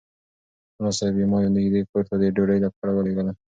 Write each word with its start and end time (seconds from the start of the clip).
ملا 0.77 0.91
صاحب 0.99 1.15
ما 1.31 1.37
یو 1.41 1.53
نږدې 1.57 1.81
کور 1.89 2.03
ته 2.09 2.15
د 2.21 2.23
ډوډۍ 2.35 2.59
لپاره 2.65 2.91
ولېږلم. 2.93 3.35